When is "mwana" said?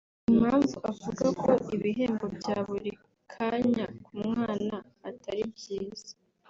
4.27-4.75